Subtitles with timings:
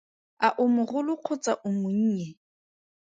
[0.47, 2.27] A o mogolo kgotsa o monnye?